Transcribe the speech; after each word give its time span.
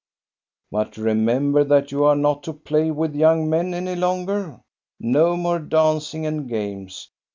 ""But 0.71 0.97
remember 0.97 1.63
that 1.63 1.91
you 1.91 2.05
are 2.05 2.15
not 2.15 2.41
to 2.45 2.53
play 2.53 2.89
with 2.89 3.13
young 3.15 3.47
men 3.47 3.71
any 3.75 3.95
longer. 3.95 4.59
No 4.99 5.37
more 5.37 5.59
dancing 5.59 6.25
and 6.25 6.49
games. 6.49 7.11